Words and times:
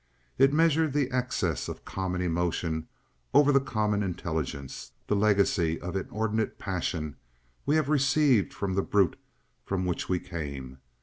It 0.39 0.51
measured 0.51 0.93
the 0.93 1.11
excess 1.11 1.67
of 1.69 1.85
common 1.85 2.23
emotion 2.23 2.87
over 3.35 3.51
the 3.51 3.59
common 3.59 4.01
intelligence, 4.01 4.93
the 5.05 5.15
legacy 5.15 5.79
of 5.79 5.95
inordinate 5.95 6.57
passion 6.57 7.17
we 7.67 7.75
have 7.75 7.87
received 7.87 8.51
from 8.51 8.73
the 8.73 8.81
brute 8.81 9.15
from 9.63 9.85
which 9.85 10.09
we 10.09 10.17
came. 10.19 10.79